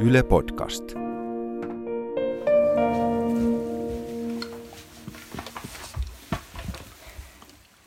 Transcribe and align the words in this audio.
Yle 0.00 0.22
Podcast. 0.22 0.84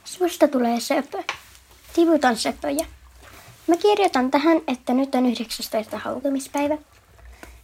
Susta 0.04 0.48
tulee 0.48 0.80
söpö. 0.80 1.24
Tiputan 1.96 2.36
söpöjä. 2.36 2.86
Mä 3.68 3.78
kirjoitan 3.78 4.32
tähän, 4.32 4.62
että 4.68 4.94
nyt 4.94 5.16
on 5.16 5.26
19. 5.26 5.98
hautumispäivä. 5.98 6.78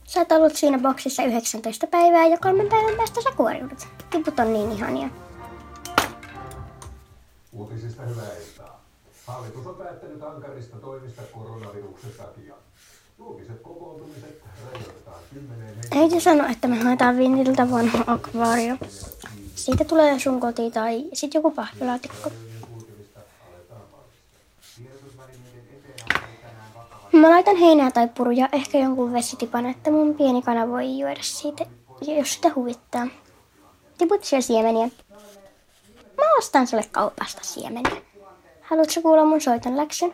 Sä 0.04 0.20
oot 0.20 0.31
ollut 0.31 0.55
siinä 0.55 0.79
boksissa 0.79 1.23
19 1.23 1.88
päivää 1.88 2.27
ja 2.27 2.38
kolmen 2.38 2.70
päivän 2.70 2.95
päästä 2.98 3.21
sä 3.21 3.29
kuoriudut. 3.38 3.88
Tiput 4.09 4.39
on 4.39 4.54
niin 4.54 4.71
ihania. 4.71 5.09
Uutisista 7.52 8.02
hyvää 8.02 8.32
iltaa. 8.48 8.84
Hallitus 9.25 9.68
on 9.68 9.75
päättänyt 9.75 10.23
ankarista 10.23 10.77
toimista 10.77 11.21
koronaviruksen 11.34 12.11
takia. 12.18 12.55
Julkiset 13.20 13.61
kokoontumiset 13.61 14.41
rajoitetaan 14.65 15.21
10 15.33 15.75
Äiti 15.96 16.19
sanoi, 16.19 16.51
että 16.51 16.68
me 16.68 16.75
haetaan 16.75 17.18
vintiltä 17.18 17.71
vanha 17.71 18.04
akvaario. 18.07 18.75
Siitä 19.55 19.83
tulee 19.83 20.19
sun 20.19 20.39
koti 20.39 20.71
tai 20.71 21.05
sit 21.14 21.33
joku 21.33 21.51
pahvilaatikko. 21.51 22.32
Mä 27.11 27.29
laitan 27.29 27.55
heinää 27.55 27.91
tai 27.91 28.07
puruja, 28.07 28.50
ehkä 28.51 28.77
jonkun 28.77 29.14
vesitipan, 29.14 29.65
että 29.65 29.91
mun 29.91 30.15
pieni 30.15 30.41
kana 30.41 30.68
voi 30.68 30.99
juoda 30.99 31.21
siitä, 31.21 31.65
jos 32.02 32.33
sitä 32.33 32.52
huvittaa. 32.55 33.08
Siellä 34.22 34.41
siemeniä. 34.41 34.89
Mä 36.17 36.23
ostan 36.38 36.67
sulle 36.67 36.83
kaupasta 36.91 37.44
siemeniä. 37.44 38.02
Haluatko 38.61 39.02
kuulla 39.02 39.25
mun 39.25 39.41
soiton 39.41 39.77
läksyn? 39.77 40.13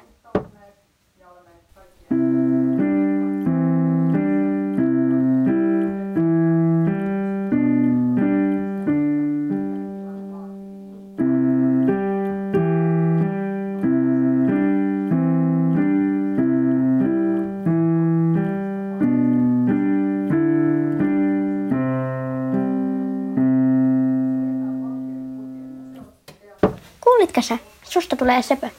Kuulitko 27.24 27.42
sä? 27.42 27.58
Susta 27.84 28.16
tulee 28.16 28.42
söpö. 28.42 28.70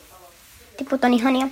Tiput 0.76 1.04
on 1.04 1.14
ihania. 1.14 1.46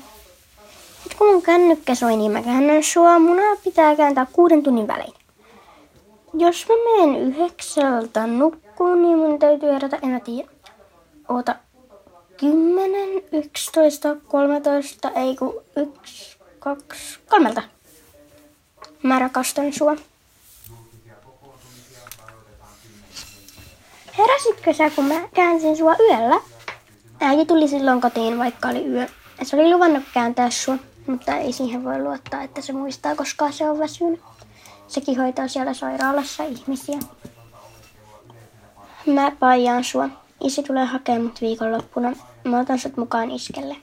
Nyt 1.05 1.15
kun 1.19 1.27
mun 1.27 1.43
kännykkä 1.43 1.95
soi, 1.95 2.17
niin 2.17 2.33
mä 2.33 2.43
käännän 2.43 2.83
sua. 2.83 3.19
Munaa 3.19 3.57
pitää 3.65 3.97
kääntää 3.97 4.27
kuuden 4.33 4.63
tunnin 4.63 4.89
välein. 4.89 5.13
Jos 6.35 6.67
mä 6.69 6.75
menen 6.75 7.23
yhdeksältä 7.23 8.27
nukkuun, 8.27 9.03
niin 9.03 9.19
mun 9.19 9.39
täytyy 9.39 9.73
herätä, 9.73 9.99
en 10.03 10.09
mä 10.09 10.21
tiedä. 10.21 10.49
Oota, 11.29 11.55
kymmenen, 12.41 13.09
yksitoista, 13.33 14.17
kolmetoista, 14.29 15.11
ei 15.11 15.37
ku 15.37 15.63
yksi, 15.77 16.37
kaksi, 16.59 17.19
kolmelta. 17.29 17.63
Mä 19.03 19.19
rakastan 19.19 19.73
sua. 19.73 19.97
Heräsitkö 24.19 24.73
sä, 24.73 24.91
kun 24.91 25.05
mä 25.05 25.29
käänsin 25.35 25.77
sua 25.77 25.97
yöllä? 26.01 26.52
Äiti 27.23 27.47
tuli 27.47 27.69
silloin 27.69 28.01
kotiin, 28.01 28.39
vaikka 28.39 28.69
oli 28.69 28.87
yö. 28.87 29.07
Se 29.43 29.57
oli 29.57 29.75
luvannut 29.75 30.05
kääntää 30.15 30.51
sua, 30.51 30.77
mutta 31.07 31.37
ei 31.37 31.53
siihen 31.53 31.85
voi 31.85 32.03
luottaa, 32.03 32.43
että 32.43 32.61
se 32.61 32.73
muistaa, 32.73 33.15
koska 33.15 33.53
se 33.53 33.71
on 33.71 33.79
väsynyt. 33.79 34.21
Sekin 34.89 35.19
hoitaa 35.19 35.49
siellä 35.49 35.75
sairaalassa 35.75 36.45
ihmisiä. 36.45 36.99
Mä 39.07 39.33
paijaan 39.39 39.85
sua. 39.85 40.09
Isi 40.45 40.63
tulee 40.63 40.85
hakemaan 40.85 41.23
mut 41.23 41.41
viikonloppuna. 41.41 42.13
Mä 42.45 42.61
otan 42.61 42.79
sut 42.79 42.97
mukaan 42.97 43.31
iskelle. 43.31 43.77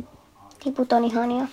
Tiput 0.64 0.94
on 0.94 1.04
ihania. 1.06 1.48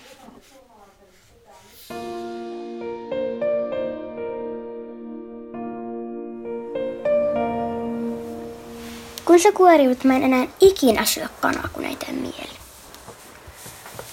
Kun 9.27 9.39
sä 9.39 9.51
kuoriut, 9.51 10.03
mä 10.03 10.15
en 10.15 10.23
enää 10.23 10.47
ikinä 10.59 11.05
syö 11.05 11.27
kanaa, 11.41 11.69
kun 11.73 11.85
ei 11.85 11.95
tee 11.95 12.11
mieli. 12.11 12.57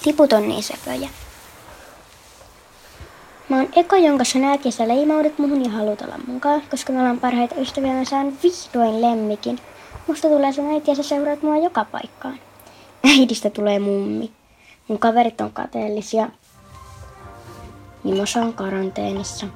Tiput 0.03 0.33
on 0.33 0.47
niin 0.47 0.63
söpöjä. 0.63 1.09
Mä 3.49 3.55
oon 3.57 3.69
eka, 3.75 3.97
jonka 3.97 4.23
sä 4.23 4.39
näet 4.39 4.65
ja 4.65 4.71
sä 4.71 4.87
leimaudut 4.87 5.39
muhun 5.39 5.63
ja 5.63 5.71
haluat 5.71 6.01
olla 6.01 6.17
mukaan, 6.27 6.61
koska 6.71 6.93
me 6.93 6.99
ollaan 6.99 7.19
parhaita 7.19 7.55
ystäviä 7.55 7.93
mä 7.93 8.05
saan 8.05 8.37
vihdoin 8.43 9.01
lemmikin. 9.01 9.59
Musta 10.07 10.27
tulee 10.27 10.53
sun 10.53 10.73
äiti 10.73 10.91
ja 10.91 10.95
sä 10.95 11.03
seuraat 11.03 11.43
mua 11.43 11.57
joka 11.57 11.85
paikkaan. 11.85 12.39
Äidistä 13.03 13.49
tulee 13.49 13.79
mummi. 13.79 14.31
Mun 14.87 14.99
kaverit 14.99 15.41
on 15.41 15.53
kateellisia. 15.53 16.29
Mimosa 18.03 18.41
on 18.41 18.53
karanteenissa. 18.53 19.47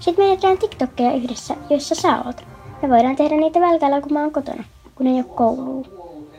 Sitten 0.00 0.24
me 0.24 0.36
tehdään 0.36 0.58
TikTokkeja 0.58 1.12
yhdessä, 1.12 1.56
joissa 1.70 1.94
sä 1.94 2.22
oot. 2.26 2.57
Me 2.82 2.88
voidaan 2.88 3.16
tehdä 3.16 3.36
niitä 3.36 3.60
välkällä, 3.60 4.00
kun 4.00 4.12
mä 4.12 4.20
oon 4.20 4.32
kotona, 4.32 4.64
kun 4.94 5.06
ei 5.06 5.14
ole 5.14 5.24
koulua. 5.24 5.86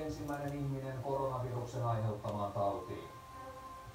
ensimmäinen 0.06 0.54
ihminen 0.54 0.96
koronaviruksen 1.04 1.86
aiheuttamaan 1.86 2.52
tautiin. 2.52 3.00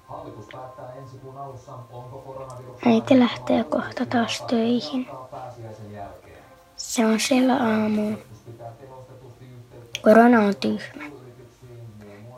Hallitus 0.07 0.45
päättää 0.51 0.93
ensi 0.93 1.17
kuun 1.17 1.37
alussa, 1.37 1.73
onko 1.91 2.17
koronaviruksen 2.17 2.91
Äiti 2.91 3.19
lähtee 3.19 3.63
kohta 3.63 4.05
taas 4.05 4.41
töihin. 4.41 5.07
Se 6.75 7.05
on 7.05 7.19
siellä 7.19 7.53
aamuun. 7.55 8.17
Korona 10.01 10.39
on 10.39 10.55
tyhmä. 10.55 11.03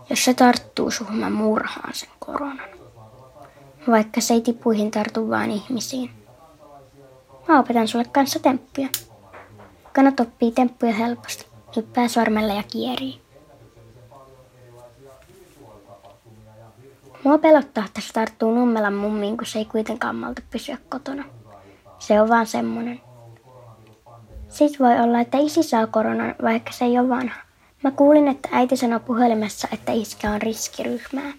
Jos 0.09 0.25
se 0.25 0.33
tarttuu 0.33 0.91
suhun, 0.91 1.15
mä 1.17 1.29
murhaan 1.29 1.93
sen 1.93 2.09
koronan. 2.19 2.69
Vaikka 3.87 4.21
se 4.21 4.33
ei 4.33 4.41
tipuihin 4.41 4.91
tartu 4.91 5.29
vaan 5.29 5.51
ihmisiin. 5.51 6.09
Mä 7.47 7.59
opetan 7.59 7.87
sulle 7.87 8.05
kanssa 8.05 8.39
temppuja. 8.39 8.87
Kannat 9.97 10.19
oppii 10.19 10.51
temppuja 10.51 10.93
helposti. 10.93 11.45
Hyppää 11.75 12.07
sormella 12.07 12.53
ja 12.53 12.63
kierii. 12.63 13.21
Mua 17.23 17.37
pelottaa, 17.37 17.85
että 17.85 18.01
se 18.01 18.13
tarttuu 18.13 18.55
nummelan 18.55 18.93
mummiin, 18.93 19.37
kun 19.37 19.45
se 19.45 19.59
ei 19.59 19.65
kuitenkaan 19.65 20.15
malta 20.15 20.41
pysyä 20.51 20.77
kotona. 20.89 21.23
Se 21.99 22.21
on 22.21 22.29
vaan 22.29 22.47
semmonen. 22.47 23.01
Sitten 24.49 24.87
voi 24.87 24.99
olla, 24.99 25.19
että 25.19 25.37
isi 25.37 25.63
saa 25.63 25.87
koronan, 25.87 26.35
vaikka 26.43 26.71
se 26.71 26.85
ei 26.85 26.99
ole 26.99 27.09
vanha. 27.09 27.41
Mä 27.83 27.91
kuulin, 27.91 28.27
että 28.27 28.49
äiti 28.51 28.77
sanoi 28.77 28.99
puhelimessa, 28.99 29.67
että 29.73 29.91
iskä 29.91 30.31
on 30.31 30.41
riskiryhmää. 30.41 31.33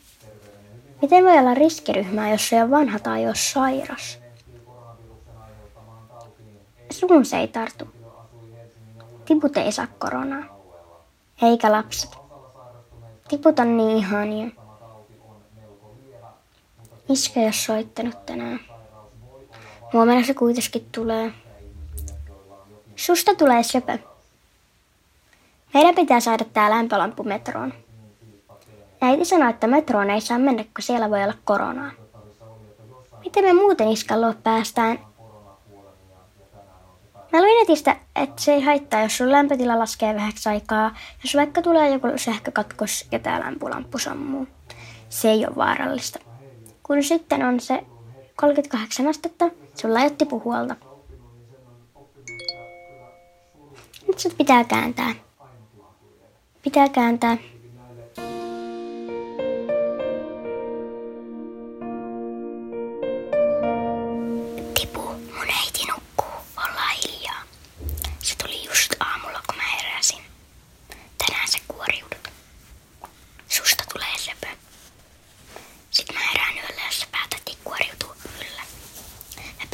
Miten 1.03 1.25
voi 1.25 1.39
olla 1.39 1.55
riskiryhmää, 1.55 2.31
jos 2.31 2.49
se 2.49 2.63
on 2.63 2.71
vanha 2.71 2.99
tai 2.99 3.23
jos 3.23 3.53
sairas? 3.53 4.19
Sun 6.91 7.25
se 7.25 7.37
ei 7.37 7.49
tartu. 7.49 7.98
Tiput 9.29 9.57
ei 9.57 9.73
saa 9.73 9.87
koronaa. 9.99 10.45
Eikä 11.43 11.73
lapset. 11.73 12.11
Tiput 13.29 13.59
on 13.59 13.77
niin 13.77 13.97
ihania. 13.97 14.47
Iskä 17.09 17.41
ole 17.41 17.53
soittanut 17.53 18.27
tänään. 18.27 18.61
Huomenna 19.93 20.27
se 20.27 20.35
kuitenkin 20.35 20.89
tulee. 20.93 21.33
Susta 22.97 23.35
tulee 23.35 23.63
söpö. 23.63 23.99
Meidän 25.75 25.95
pitää 25.95 26.21
saada 26.21 26.45
tää 26.45 26.71
lämpölamppu 26.71 27.23
metroon. 27.23 27.75
Äiti 29.01 29.25
sanoi, 29.25 29.51
että 29.51 29.67
metroon 29.67 30.11
ei 30.11 30.21
saa 30.21 30.39
mennä, 30.39 30.65
kun 30.65 30.71
siellä 30.81 31.11
voi 31.11 31.23
olla 31.23 31.35
koronaa. 31.45 31.91
Miten 33.25 33.45
me 33.45 33.53
muuten 33.53 33.89
iskalloa 33.89 34.35
päästään? 34.43 35.08
Mä 37.33 37.41
luin 37.41 37.59
netistä, 37.61 37.97
että 38.17 38.43
se 38.43 38.53
ei 38.53 38.61
haittaa, 38.63 39.03
jos 39.03 39.17
sun 39.17 39.33
lämpötila 39.33 39.79
laskee 39.79 40.15
vähäksi 40.15 40.49
aikaa, 40.49 40.95
jos 41.25 41.35
vaikka 41.35 41.63
tulee 41.63 41.89
joku 41.89 42.09
sähkökatkos 42.17 43.07
ja 43.13 43.19
tää 43.19 43.41
lämpölamppu 43.41 43.99
sammuu. 43.99 44.47
Se 45.09 45.31
ei 45.31 45.47
ole 45.47 45.57
vaarallista. 45.57 46.19
Kun 46.83 47.03
sitten 47.03 47.45
on 47.45 47.61
se 47.61 47.85
38 48.37 49.07
astetta, 49.07 49.51
sulla 49.75 49.99
ei 49.99 50.05
ole 50.05 50.15
tipuhuolta. 50.19 50.77
Nyt 54.09 54.19
sut 54.19 54.37
pitää 54.39 54.65
kääntää. 54.65 55.15
Pitää 56.63 56.89
kääntää. 56.89 57.37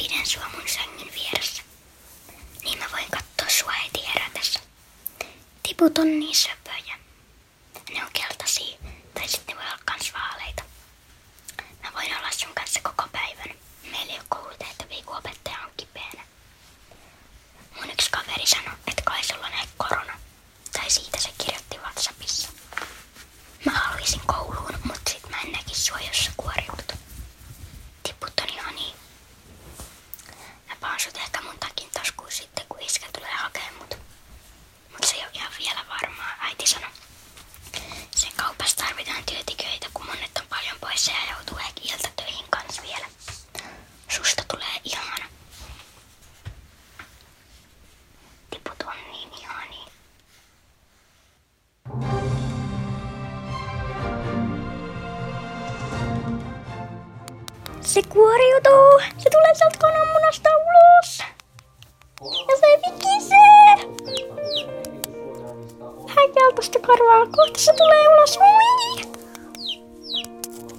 Pidän 0.09 0.27
sua 0.27 0.49
mun 0.49 0.69
sängyn 0.69 1.15
vieressä. 1.15 1.63
Niin 2.63 2.79
mä 2.79 2.85
voin 2.93 3.07
katsoa 3.11 3.49
sua 3.49 3.73
heti 3.73 4.07
herätessä. 4.07 4.61
Tiput 5.63 5.99
niin 5.99 6.37
söpöjä. 6.37 6.99
Ne 7.91 8.05
on 8.05 8.11
keltaisia, 8.13 8.79
tai 9.15 9.29
sitten 9.29 9.57
ne 9.57 9.63
voi 9.63 9.71
olla 9.71 9.83
kans 9.85 10.13
vaaleita. 10.13 10.63
Mä 11.83 11.93
voin 11.95 12.17
olla 12.17 12.31
sun 12.31 12.55
kanssa 12.55 12.81
koko 12.81 13.09
päivän. 13.13 13.57
Meillä 13.91 14.13
ei 14.13 14.19
ole 14.19 14.27
koulutehtäviä, 14.29 15.03
kun 15.05 15.17
opettaja 15.17 15.59
on 15.59 15.73
kipeänä. 15.77 16.25
Mun 17.75 17.91
yksi 17.91 18.11
kaveri 18.11 18.47
sanoi, 18.47 18.75
että 18.87 19.03
kai 19.05 19.25
sulla 19.25 19.49
näin 19.51 19.69
korona. 19.77 20.19
Tai 20.73 20.91
siitä 20.91 21.19
se 21.21 21.29
kirjoitti 21.39 21.79
Whatsappissa. 21.79 22.49
Mä 23.65 23.73
haluaisin 23.73 24.21
kouluun, 24.27 24.79
mutta 24.85 25.11
sit 25.11 25.31
mä 25.31 25.41
en 25.41 25.53
näkis 25.53 25.87
sua, 25.87 26.01
jos 26.01 26.25
sä 26.25 26.31
kuoriudut. 26.37 26.93
Tiput 28.03 28.41
on 28.43 28.49
ihania. 28.49 28.95
Mä 30.69 30.77
paan 30.81 31.01
sut 31.01 31.17
ehkä 31.17 31.41
mun 31.43 31.59
takin 31.59 31.91
taskuun 31.91 32.33
sitten, 32.33 32.67
kun 32.69 32.81
iskä 32.83 33.07
tulee 33.13 33.31
hakemaan 33.33 33.75
mut. 33.75 33.99
Mut 34.93 35.05
se 35.05 35.17
ei 35.17 35.23
ole 35.23 35.31
ihan 35.35 35.53
vielä 35.59 35.85
sanoi. 36.67 36.91
Sen 38.11 38.33
kaupassa 38.37 38.77
tarvitaan 38.77 39.25
työntekijöitä, 39.25 39.87
kun 39.95 40.07
monet 40.07 40.31
on 40.41 40.47
paljon 40.49 40.77
poissa 40.81 41.11
ja 41.13 41.35
joutuu 41.35 41.59
ehkä 41.59 41.81
ilta 41.85 42.09
töihin 42.17 42.47
kans 42.51 42.83
vielä. 42.83 43.07
Susta 44.09 44.43
tulee 44.51 44.81
ihana. 44.85 45.25
Tiput 48.51 48.83
on 48.87 49.13
niin 49.13 49.29
ihania. 49.39 49.85
Se 57.81 58.03
kuoriutuu. 58.03 59.01
Se 59.19 59.31
tulee 59.31 59.55
sieltä 59.55 59.79
kananmunasta 59.79 60.49
ulos. 60.57 61.34
Keltaista 66.55 66.79
karvaa. 66.79 67.27
Kohta 67.27 67.61
se 67.61 67.73
tulee 67.73 68.09
ulos. 68.09 68.39
Ui! 68.39 69.05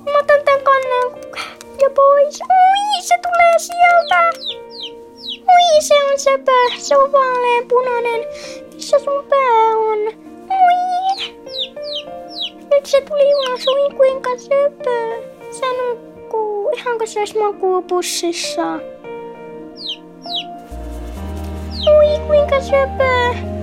Mä 0.05 0.19
otan 0.19 0.41
tän 0.45 0.61
kannan 0.63 1.11
ja 1.81 1.89
pois. 1.95 2.39
Ui, 2.41 3.01
se 3.01 3.15
tulee 3.23 3.57
sieltä. 3.57 4.39
Ui, 5.39 5.81
se 5.81 5.93
on 6.11 6.19
söpö. 6.19 6.51
Se 6.77 6.97
on 6.97 7.11
vaalean 7.11 7.67
punainen. 7.67 8.25
Missä 8.73 8.99
sun 8.99 9.25
pää 9.29 9.77
on? 9.77 9.99
Ui! 10.49 11.35
Nyt 12.71 12.85
se 12.85 13.01
tuli 13.01 13.35
ulos. 13.35 13.67
Ui, 13.67 13.95
kuinka 13.97 14.29
söpö. 14.37 15.23
Se 15.51 15.65
nukkuu. 15.65 16.69
Ihan 16.77 16.97
kuin 16.97 17.07
se 17.07 17.19
olisi 17.19 17.37
makuupussissa. 17.37 18.79
Ui, 21.87 22.19
kuinka 22.27 22.61
söpö. 22.61 23.54